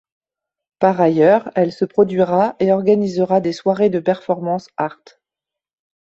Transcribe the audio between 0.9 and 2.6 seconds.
ailleurs, elle se produira